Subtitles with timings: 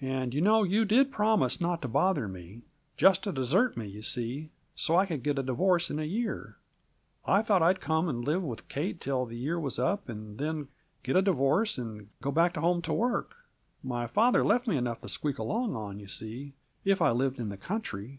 [0.00, 2.62] "And you know you did promise not to bother me
[2.96, 6.56] just to desert me, you see, so I could get a divorce in a year.
[7.26, 10.66] I thought I'd come and live with Kate till the year was up, and then
[11.04, 13.36] get a divorce, and go back home to work.
[13.84, 16.54] My father left me enough to squeak along on, you see,
[16.84, 18.18] if I lived in the country.